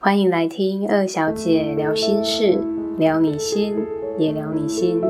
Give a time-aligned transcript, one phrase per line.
[0.00, 2.56] 欢迎来听二小姐聊心事，
[2.98, 3.74] 聊你心
[4.16, 5.02] 也聊你心。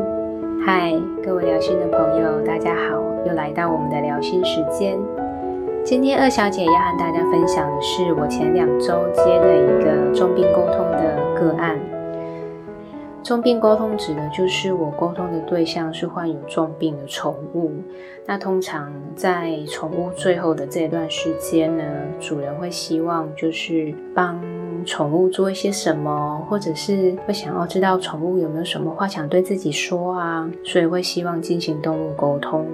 [0.64, 4.98] 嗨，各位聊心的朋友，大家好，又来到我们的聊心时间。
[5.84, 11.78] 今天二小姐要和大家分享的是我前两周接的一个重病沟通的个案。
[13.22, 17.72] 重病沟通指的就是我沟通的对象是患有重病的宠物。
[18.24, 21.84] 那通常在宠物最后的这段时间呢，
[22.18, 24.40] 主人会希望就是帮
[24.84, 32.66] 宠物做一些什么，或者是会想要知道宠物有没有什么话想对自己说啊，所以会希望进行动物沟通。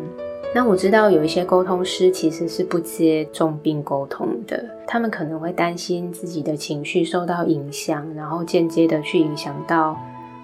[0.54, 9.96] 那我知道有一些沟通师其实是不接重病沟通的，他们可能会担心自己的情绪受到影响，然后间接的去影响到。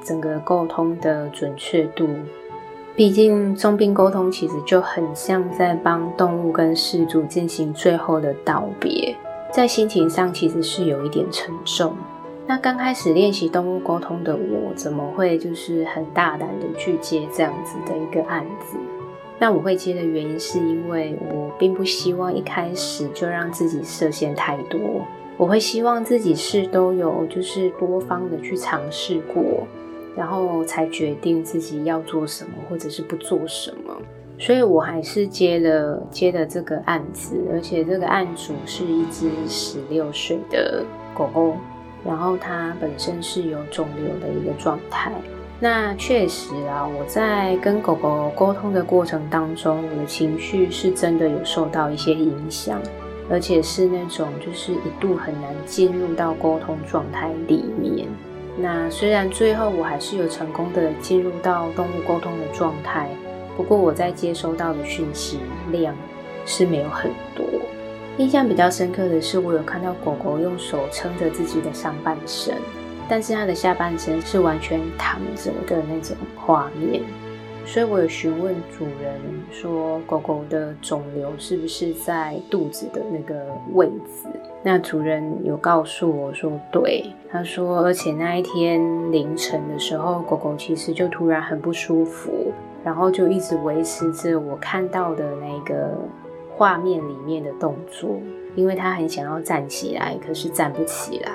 [0.02, 2.09] 整个沟通的准确度，
[2.96, 9.15] 毕竟重病沟通其实就很像在帮动物跟事主进行最后的道别，
[9.52, 11.96] 在心情上其实是有一点沉重。
[12.46, 18.76] 那刚开始练习动物沟通的我，怎么会就是很大胆的去接这样子的一个案子？
[19.38, 24.79] 那我会接的原因是因为我并不希望一开始就让自己设限太多，
[25.37, 29.66] 我会希望自己是都有就是多方的去尝试过。
[30.16, 33.97] 然后才决定自己要做什么，或者是不做什么。
[34.39, 40.83] 所以我还是接了接的这个案子，而且这个案主是一只十六岁的
[41.15, 41.57] 狗狗，
[42.05, 45.13] 然后它本身是有肿瘤的一个状态。
[45.63, 52.81] 那确实啊，我在跟狗狗沟通的过程当中，我的情绪是真的有受到一些影响，
[53.29, 58.09] 而且是那种就是一度很难进入到沟通状态里面。
[58.63, 63.09] 那虽然最后我还是有成功的进入到动物沟通的状态，
[63.57, 65.41] 不过我在接收到的讯息
[65.71, 65.94] 量
[66.44, 67.44] 是没有很多。
[68.19, 72.55] 印象比较深刻的是，我有看到狗狗用手撑着自己的上半身，
[73.09, 77.03] 但是它的下半身是完全躺着的那种画面。
[77.66, 84.28] 所以我有询问主人说，狗狗的肿瘤是不是在肚子的那个位置？
[84.62, 87.04] 那主人有告诉我说，对。
[87.31, 88.81] 他说，而且那一天
[89.12, 95.97] 凌晨的时候，狗狗其实就突然很不舒服，然后就一直维持着我看到的那个
[96.50, 98.20] 画面里面的动作，
[98.56, 101.31] 因为它很想要站起来，可是站不起来。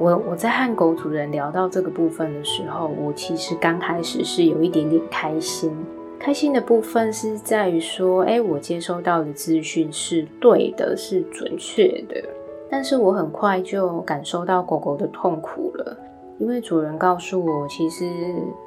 [0.00, 5.72] 我我在和狗主人聊到这个部分的时候，我其实刚开始是有一点点开心。
[6.20, 12.22] 开心的部分是在于说，哎，我接收到的资讯是对的，是准确的。
[12.70, 15.96] 但是我很快就感受到狗狗的痛苦了，
[16.38, 18.04] 因为主人告诉我，其实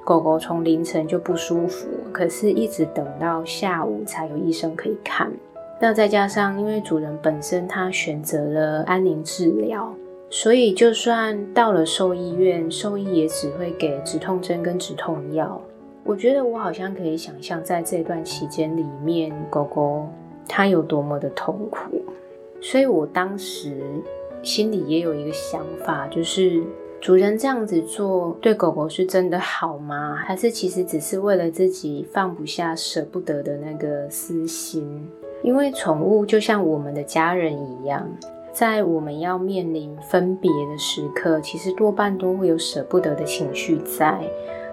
[0.04, 5.32] 狗狗从凌晨就不舒服，可是一直等到下午才有医生可以看。
[5.80, 9.94] 那再加上，因为主人本身他选择了安宁治疗。
[10.34, 15.62] 所以，就算到了兽医院，兽医也只会给止痛针跟止痛药。
[16.06, 20.08] 我觉得我好像可以想象，在这段期间里面，狗狗
[20.48, 22.02] 它有多么的痛苦。
[22.62, 23.78] 所以我当时
[24.42, 26.64] 心里也有一个想法，就是
[27.02, 30.16] 主人这样子做对狗狗是真的好吗？
[30.16, 35.06] 还是其实只是为了自己放不下、舍不得的那个私心？
[35.44, 38.10] 因为宠物就像我们的家人一样。
[38.54, 44.22] 在我们要面临分别的时刻，其实多半都会有舍不得的情绪在，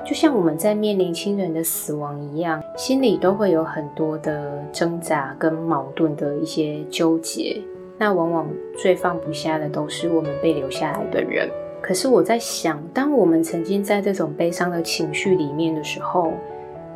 [0.05, 7.63] 就像我们在面临亲人的死亡一样，心里都会有很多的挣扎跟矛盾的一些纠结。
[7.97, 11.49] 那往往最放不下的都是我们被留下来的人。
[11.81, 16.33] 可是我在想，当我们曾经在这种悲伤的情绪里面的时候，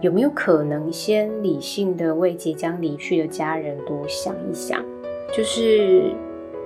[0.00, 4.84] 有没有可能先理性的为即将离去的家人多想一想？
[5.32, 6.10] 就是。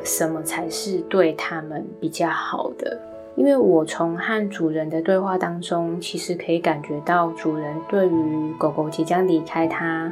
[0.06, 2.99] 什么才是对他们比较好的？
[3.34, 10.11] 因为我从和主人的对话当中，其实可以感觉到主人对于狗狗即将离开他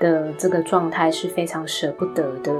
[0.00, 2.54] 的这个状态是非常舍不得的。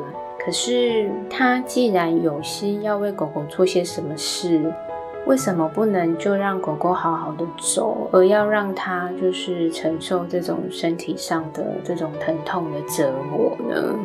[0.44, 4.71] 可是他既然有心要为狗狗做些什么事，
[5.24, 13.98] 为什么不能就让狗狗好好的走，而要让它就是承受这种身体上的这种疼痛的折磨呢？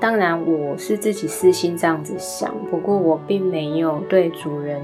[0.00, 4.82] 当然，我是自己私心这样子想，不过我并没有对主人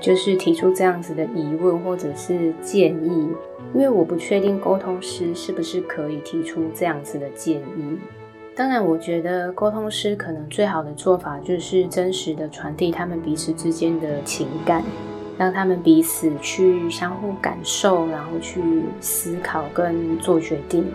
[0.00, 3.28] 就是提出这样子的疑问或者是建议，
[3.74, 7.98] 因为我不确定沟通师是不是可以提出这样子的建议。
[8.54, 14.82] 当然，我觉得沟通师可能最好的做法就是真实的传递他们彼此之间的情感，
[15.38, 18.62] 让他们彼此去相互感受，然后去
[19.00, 20.86] 思考跟做决定。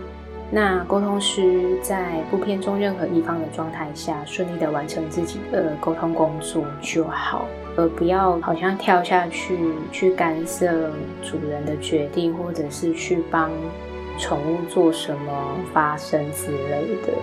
[0.49, 7.45] 那沟通师在不偏重任何一方的状态下，顺利的完成自己的沟通工作就好。
[7.75, 9.55] 而不要好像跳下去
[9.91, 10.89] 去干涉
[11.21, 13.51] 主人的决定，或者是去帮
[14.17, 17.13] 宠物做什么发生之类的。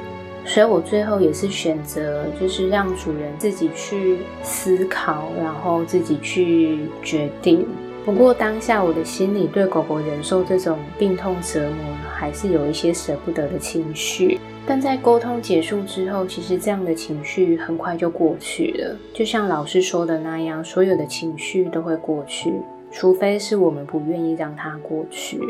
[0.45, 7.67] 所以我最后也是选择，就是让主人自己去思考，然后自己去决定。
[8.05, 14.39] 不过当下我的心里对狗狗忍受这种病痛折磨，还是有一些舍不得的情绪。
[14.67, 18.97] 但在沟通结束之后，其实这样的情绪很快就过去了。
[19.15, 22.53] 就像老师说的那样，所有的情绪都会过去，
[22.91, 25.41] 除非是我们不愿意让它过去。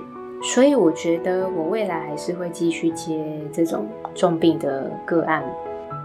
[0.41, 5.43] 所以我觉得我未来还是会继续接这种重病的个案，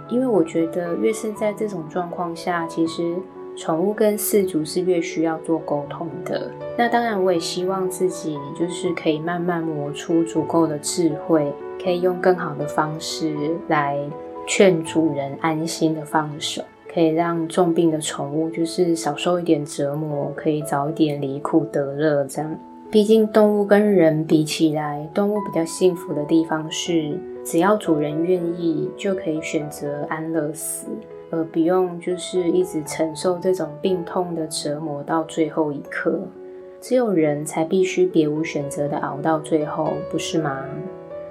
[0.07, 3.15] 因为我觉得越是在这种状况下，其实
[3.59, 6.49] 宠物跟饲主是越需要做沟通的。
[6.77, 11.51] 那当然，我也希望自己就是可以慢慢磨出足够的智慧，
[11.83, 13.35] 可以用更好的方式
[13.67, 13.99] 来
[14.47, 16.61] 劝主人安心的放手，
[16.93, 22.57] 可以让重病的宠物就是少受一点折磨，可以早一点离苦得乐这样。
[22.89, 30.87] 毕竟动物跟人比起来，动物比较幸福的地方是，只要主人愿意，就可以选择安乐死，
[31.31, 36.19] 而不用就是一直承受这种病痛的折磨到最后一刻。
[36.81, 40.63] 只有人才必须别无选择的熬到最后，不是吗？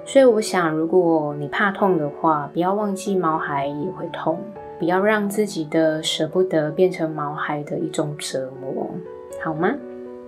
[0.05, 4.39] 所以我想，如果你怕痛的话，不要忘记毛孩也会痛，
[4.79, 8.89] 不要让自己的舍不得变成毛孩的一种折磨，
[9.43, 9.73] 好吗？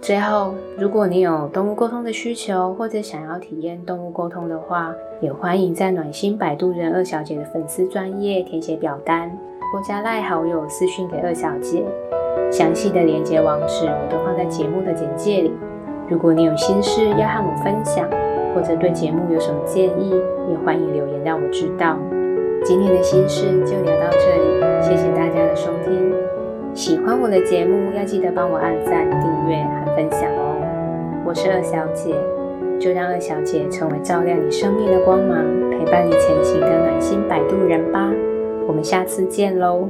[0.01, 4.91] 最后，如果你有动物沟通的需求，或者想要体验动物沟通的话，
[5.21, 9.31] 也欢迎在暖心摆渡人二小姐的粉丝专业填写表单，
[9.71, 11.85] 或加赖好友私讯给二小姐。
[12.51, 15.53] 详细的连接网址我都放在节目的简介里。
[16.09, 18.05] 如果你有心事要和我分享，
[18.53, 20.11] 或者对节目有什么建议，
[20.49, 21.97] 也欢迎留言让我知道。
[22.65, 26.13] 今天的心事就聊到这里，谢谢大家的收听。
[26.73, 30.57] 喜欢我的节目，要记得帮我按赞、订阅和分享哦。
[31.23, 32.13] 我是二小姐，
[32.77, 38.11] 就让二小姐成为照亮你生命的光芒，陪伴你前行的暖心摆渡人吧。
[38.71, 39.89] 我们下次见喽。